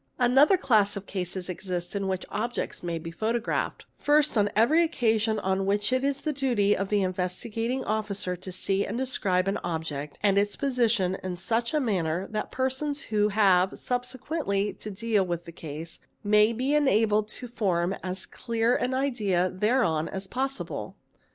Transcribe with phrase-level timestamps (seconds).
[0.17, 5.37] Another class of cases exists in which objects may be photographed; first, on every occasion
[5.37, 9.57] on which it is the duty of the Investigating Officer to see and describe an
[9.63, 15.23] object and its position in such a manner_ that persons who have subsequently to deal
[15.23, 20.95] with the case may be enabled' to form as clear an idea thereon as possible.